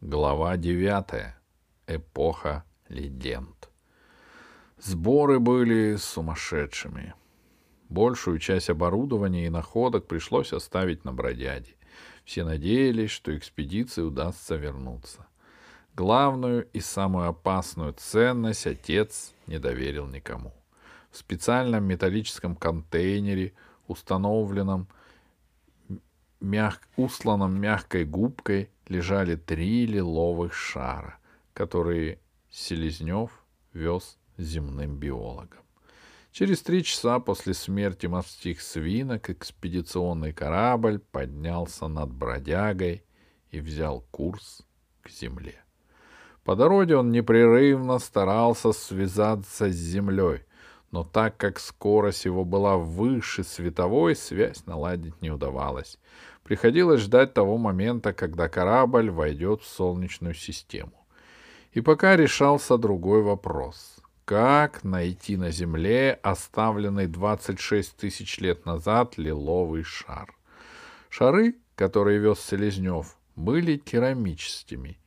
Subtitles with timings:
[0.00, 1.36] Глава девятая.
[1.88, 3.68] Эпоха легенд.
[4.78, 7.14] Сборы были сумасшедшими.
[7.88, 11.74] Большую часть оборудования и находок пришлось оставить на бродяде.
[12.24, 15.26] Все надеялись, что экспедиции удастся вернуться.
[15.96, 20.54] Главную и самую опасную ценность отец не доверил никому.
[21.10, 23.52] В специальном металлическом контейнере,
[23.88, 24.86] установленном
[26.40, 26.80] мяг...
[26.96, 31.18] усланном мягкой губкой, лежали три лиловых шара,
[31.52, 32.20] которые
[32.50, 33.30] Селезнев
[33.72, 35.62] вез земным биологам.
[36.32, 43.04] Через три часа после смерти морских свинок экспедиционный корабль поднялся над бродягой
[43.50, 44.62] и взял курс
[45.02, 45.62] к земле.
[46.44, 50.44] По дороге он непрерывно старался связаться с землей,
[50.90, 55.98] но так как скорость его была выше световой, связь наладить не удавалось.
[56.42, 61.06] Приходилось ждать того момента, когда корабль войдет в Солнечную систему.
[61.72, 63.98] И пока решался другой вопрос.
[64.24, 70.34] Как найти на Земле оставленный 26 тысяч лет назад лиловый шар?
[71.08, 74.98] Шары, которые вез Селезнев, были керамическими.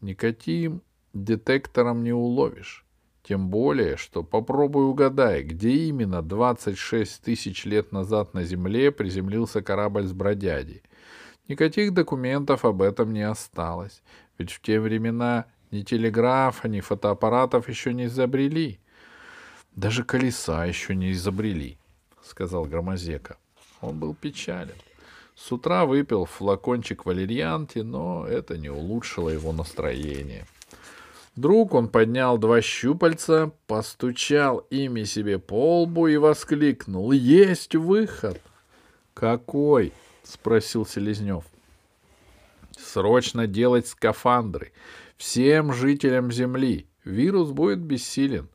[0.00, 0.82] Никаким
[1.14, 2.84] детектором не уловишь.
[3.28, 10.06] Тем более, что попробуй угадай, где именно 26 тысяч лет назад на Земле приземлился корабль
[10.06, 10.82] с бродягей.
[11.46, 14.00] Никаких документов об этом не осталось,
[14.38, 18.80] ведь в те времена ни телеграфа, ни фотоаппаратов еще не изобрели.
[19.76, 21.76] Даже колеса еще не изобрели,—
[22.22, 23.36] сказал Громозека.
[23.82, 24.78] Он был печален.
[25.34, 30.46] С утра выпил флакончик валерьянки, но это не улучшило его настроение.—
[31.38, 37.12] Вдруг он поднял два щупальца, постучал ими себе по лбу и воскликнул.
[37.12, 38.42] «Есть выход!»
[39.14, 39.92] «Какой?»—
[40.24, 41.44] спросил Селезнев.
[42.76, 44.72] «Срочно делать скафандры.
[45.16, 46.88] Всем жителям Земли.
[47.04, 48.48] Вирус будет бессилен».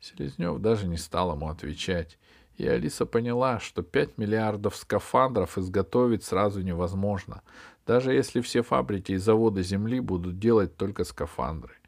[0.00, 2.18] Селезнев даже не стал ему отвечать.
[2.56, 7.42] И Алиса поняла, что пять миллиардов скафандров изготовить сразу невозможно,
[7.86, 11.74] даже если все фабрики и заводы Земли будут делать только скафандры.—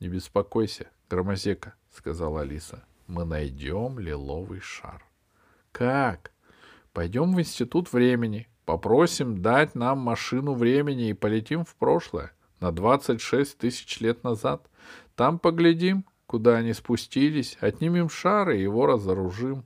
[0.00, 5.04] Не беспокойся, Громозека,— сказала Алиса.— Мы найдем лиловый шар.—
[5.72, 6.32] Как?
[6.92, 13.58] Пойдем в институт времени, попросим дать нам машину времени и полетим в прошлое, на 26
[13.58, 14.68] тысяч лет назад.
[15.16, 19.64] Там поглядим, куда они спустились, отнимем шар и его разоружим.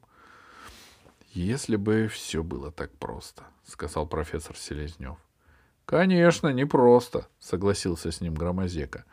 [1.33, 5.19] —Если бы все было так просто,— сказал профессор Селезнев.—
[5.85, 9.05] Конечно, не просто,— согласился с ним Громозека.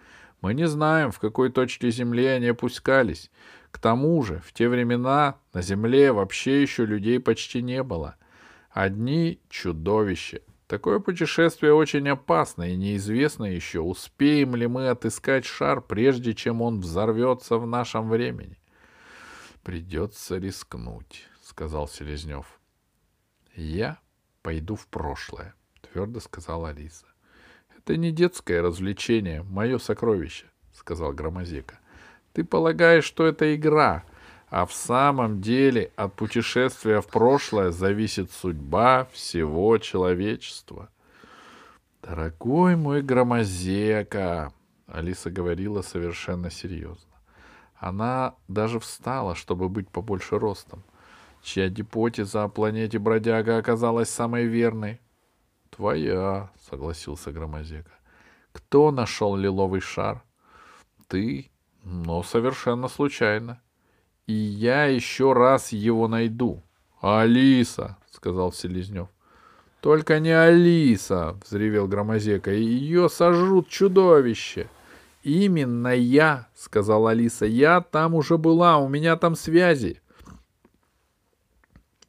[0.41, 3.29] Мы не знаем, в какой точке Земли они опускались.
[3.71, 8.15] К тому же, в те времена на Земле вообще еще людей почти не было.
[8.69, 10.41] Одни чудовища.
[10.67, 16.79] Такое путешествие очень опасно и неизвестно еще, успеем ли мы отыскать шар, прежде чем он
[16.79, 18.59] взорвется в нашем времени.
[19.63, 22.59] Придется рискнуть, сказал Селезнев.
[23.55, 23.97] Я
[24.41, 27.08] пойду в прошлое, твердо сказала Алиса.
[27.89, 30.45] Это не детское развлечение, мое сокровище,
[30.75, 31.79] сказал Громозека.
[32.33, 34.03] Ты полагаешь, что это игра,
[34.51, 40.89] а в самом деле от путешествия в прошлое зависит судьба всего человечества.
[42.03, 44.53] Дорогой мой Громозека,
[44.85, 47.15] Алиса говорила совершенно серьезно.
[47.75, 50.83] Она даже встала, чтобы быть побольше ростом.
[51.41, 55.01] Чья гипотеза о планете Бродяга оказалась самой верной?
[55.69, 57.91] Твоя, согласился Громозека.
[58.51, 60.23] Кто нашел лиловый шар?
[61.07, 61.49] Ты,
[61.83, 63.61] но совершенно случайно.
[64.27, 66.63] И я еще раз его найду.
[67.01, 69.07] Алиса, сказал Селезнев.
[69.81, 72.51] Только не Алиса, взревел Громозека.
[72.51, 74.69] Ее сожрут чудовище.
[75.23, 77.45] Именно я, сказала Алиса.
[77.45, 80.01] Я там уже была, у меня там связи.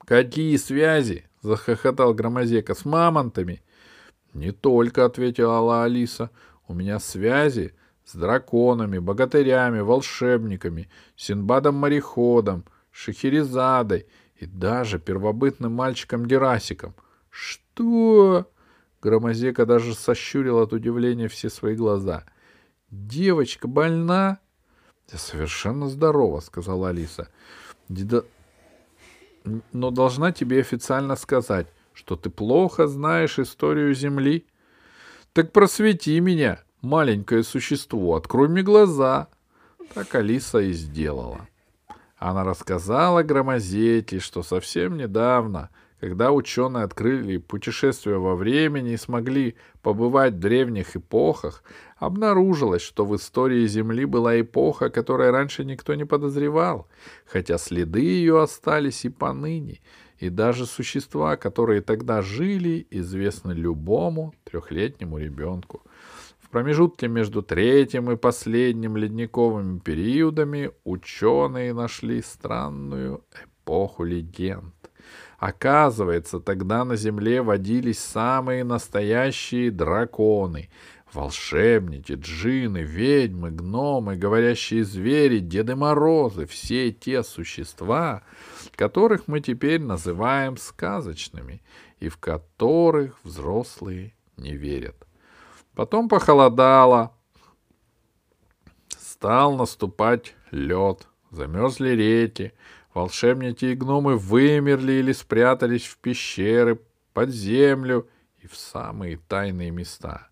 [0.04, 3.62] Какие связи?— захохотал Громозека.— С мамонтами.—
[4.34, 6.30] Не только,— ответила Алиса.—
[6.68, 7.74] У меня связи
[8.04, 14.06] с драконами, богатырями, волшебниками, Синбадом-мореходом, Шахерезадой
[14.36, 16.94] и даже первобытным мальчиком-дерасиком.—
[17.30, 18.50] Что?
[19.02, 22.24] Громозека даже сощурил от удивления все свои глаза.—
[22.90, 24.38] Девочка больна?—
[25.06, 27.28] Совершенно здорова,— сказала Алиса.
[29.72, 34.46] Но должна тебе официально сказать, что ты плохо знаешь историю Земли.
[35.32, 39.28] Так просвети меня, маленькое существо, открой мне глаза.
[39.94, 41.48] Так Алиса и сделала.
[42.16, 50.32] Она рассказала Громозете, что совсем недавно, Когда ученые открыли путешествия во времени и смогли побывать
[50.32, 51.62] в древних эпохах,
[51.98, 56.88] обнаружилось, что в истории Земли была эпоха, которой раньше никто не подозревал,
[57.26, 59.80] хотя следы ее остались и поныне,
[60.18, 65.82] и даже существа, которые тогда жили, известны любому трехлетнему ребенку.
[66.40, 74.74] В промежутке между третьим и последним ледниковыми периодами ученые нашли странную эпоху легенд.
[75.40, 80.68] Оказывается, тогда на Земле водились самые настоящие драконы,
[81.14, 88.22] волшебники, джины, ведьмы, гномы, говорящие звери, Деды Морозы, все те существа,
[88.76, 91.62] которых мы теперь называем сказочными
[92.00, 95.06] и в которых взрослые не верят.
[95.74, 97.14] Потом похолодало,
[98.98, 102.52] стал наступать лед, замерзли реки,
[103.00, 106.78] Волшебники и гномы вымерли или спрятались в пещеры,
[107.14, 108.06] под землю
[108.42, 110.28] и в самые тайные места.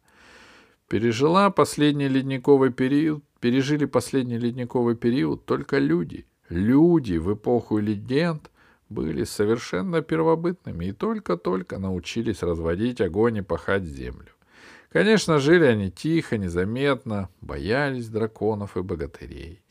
[0.87, 6.27] Пережила последний ледниковый период, пережили последний ледниковый период только люди.
[6.51, 8.51] Люди в эпоху легенд
[8.91, 14.29] были совершенно первобытными и только-только научились разводить огонь и пахать землю.
[14.91, 19.63] Конечно, жили они тихо, незаметно, боялись драконов и богатырей.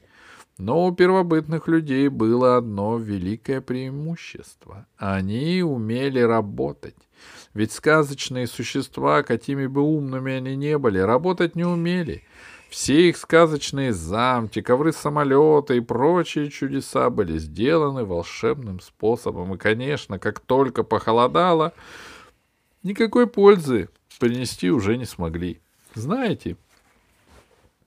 [0.58, 4.88] Но у первобытных людей было одно великое преимущество.
[4.98, 6.96] Они умели работать.
[7.54, 12.24] Ведь сказочные существа, какими бы умными они не были, работать не умели.
[12.70, 19.54] Все их сказочные замки, ковры самолета и прочие чудеса были сделаны волшебным способом.
[19.54, 21.74] И, конечно, как только похолодало,
[22.82, 23.90] никакой пользы
[24.20, 25.62] принести уже не смогли.
[25.94, 26.58] Знаете,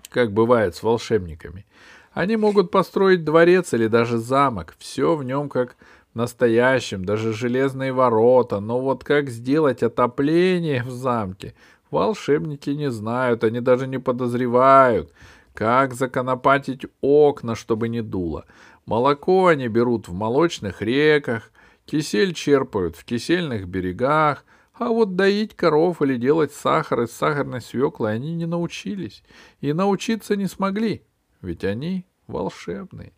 [0.08, 1.66] как бывает с волшебниками—
[2.12, 4.74] они могут построить дворец или даже замок.
[4.78, 5.76] Все в нем как
[6.12, 8.60] в настоящем, даже железные ворота.
[8.60, 11.54] Но вот как сделать отопление в замке,
[11.90, 15.12] волшебники не знают, они даже не подозревают.
[15.54, 18.44] Как законопатить окна, чтобы не дуло.
[18.86, 21.52] Молоко они берут в молочных реках,
[21.84, 28.08] кисель черпают в кисельных берегах, а вот доить коров или делать сахар из сахарной свеклы
[28.08, 29.22] они не научились
[29.60, 31.04] и научиться не смогли
[31.42, 33.12] ведь они волшебные.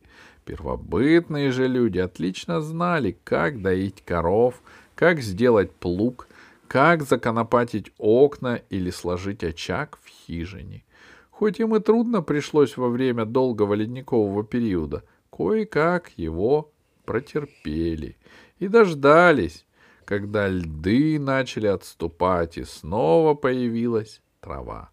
[0.45, 4.61] Первобытные же люди отлично знали, как доить коров,
[4.95, 6.27] как сделать плуг,
[6.67, 10.85] как законопатить окна или сложить очаг в хижине.
[11.31, 16.73] Хоть им и трудно пришлось во время долгого ледникового периода, кое-как его
[17.05, 18.17] протерпели
[18.59, 19.67] и дождались,
[20.05, 24.91] когда льды начали отступать и снова появилась трава.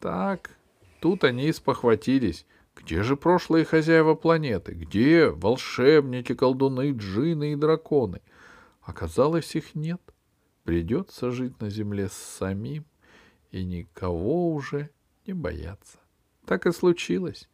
[0.00, 0.50] Так,
[1.00, 2.46] тут они и спохватились,
[2.76, 4.72] где же прошлые хозяева планеты?
[4.72, 8.20] Где волшебники, колдуны, джины и драконы?
[8.82, 10.00] Оказалось, их нет.
[10.64, 12.84] Придется жить на земле самим
[13.50, 14.90] и никого уже
[15.26, 15.98] не бояться.
[16.44, 17.48] Так и случилось.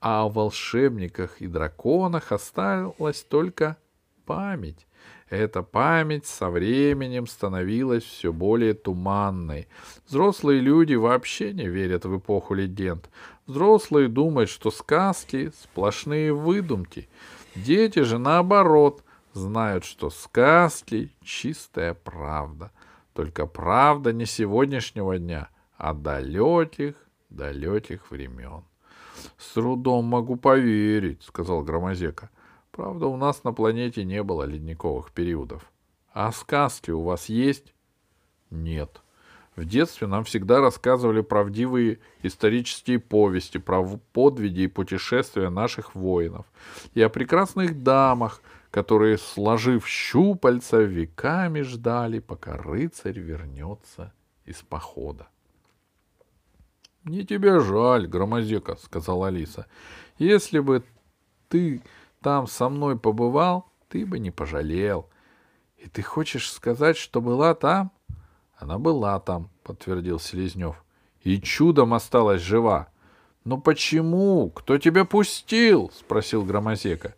[0.00, 3.76] А о волшебниках и драконах осталась только
[4.24, 4.86] память.
[5.30, 9.68] Эта память со временем становилась все более туманной.
[10.06, 13.08] Взрослые люди вообще не верят в эпоху легенд.
[13.46, 17.08] Взрослые думают, что сказки— сплошные выдумки.
[17.54, 22.70] Дети же, наоборот, знают, что сказки— чистая правда.
[23.14, 25.48] Только правда не сегодняшнего дня,
[25.78, 26.96] а далеких,
[27.30, 28.64] далеких времен.—
[29.38, 32.30] С трудом могу поверить,— сказал Громозека.
[32.74, 35.70] Правда, у нас на планете не было ледниковых периодов.
[36.12, 37.72] А сказки у вас есть?
[38.50, 39.00] Нет.
[39.54, 46.46] В детстве нам всегда рассказывали правдивые исторические повести про подвиги и путешествия наших воинов
[46.94, 54.12] и о прекрасных дамах, которые, сложив щупальца, веками ждали, пока рыцарь вернется
[54.46, 55.28] из похода.—
[57.04, 59.66] Не тебе жаль, Громозека,— сказала Алиса.—
[60.18, 60.82] Если бы
[61.48, 61.80] ты
[62.24, 65.10] там со мной побывал, ты бы не пожалел.
[65.76, 67.92] И ты хочешь сказать, что была там?
[68.56, 70.82] Она была там, подтвердил Селезнев.
[71.20, 72.88] И чудом осталась жива.
[73.44, 74.50] Но почему?
[74.50, 75.92] Кто тебя пустил?
[75.94, 77.14] спросил Громозека.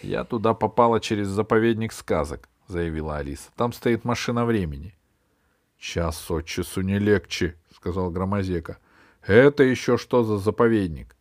[0.00, 3.50] Я туда попала через заповедник сказок, заявила Алиса.
[3.56, 4.94] Там стоит машина времени.
[5.78, 8.78] Час от часу не легче, сказал Громозека.
[9.26, 11.14] Это еще что за заповедник?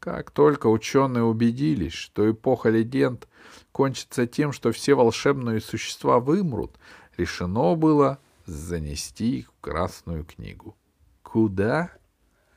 [0.00, 3.26] Как только ученые убедились, что эпоха легенд
[3.72, 6.78] кончится тем, что все волшебные существа вымрут,
[7.16, 10.76] решено было занести их в Красную книгу.
[11.22, 11.90] Куда?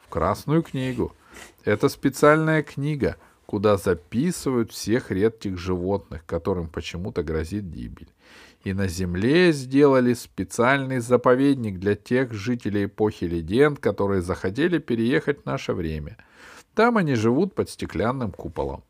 [0.06, 1.16] В Красную книгу.
[1.66, 8.10] Это специальная книга, куда записывают всех редких животных, которым почему-то грозит гибель.
[8.64, 15.46] и на земле сделали специальный заповедник для тех жителей эпохи легенд, которые захотели переехать в
[15.46, 16.18] наше время.
[16.74, 18.84] Там они живут под стеклянным куполом.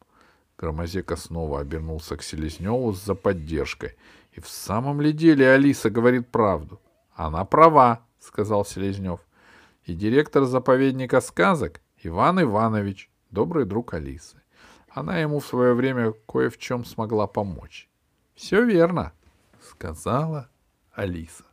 [0.58, 3.96] Громозека снова обернулся к Селезневу за поддержкой.
[4.34, 6.80] И в самом ли деле Алиса говорит правду?
[7.16, 9.20] Она права, сказал Селезнев.
[9.86, 14.38] И директор заповедника сказок Иван Иванович, добрый друг Алисы.
[14.90, 17.90] Она ему в свое время кое в чем смогла помочь.
[18.36, 19.14] Все верно,
[19.62, 20.50] сказала
[20.94, 21.46] Алиса.